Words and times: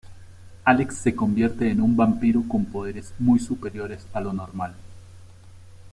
Alex 0.65 0.95
se 0.95 1.15
convierte 1.15 1.69
en 1.69 1.79
un 1.79 1.95
vampiro 1.95 2.41
con 2.47 2.65
poderes 2.65 3.13
muy 3.19 3.37
superiores 3.37 4.07
a 4.13 4.21
lo 4.21 4.33
normal. 4.33 4.73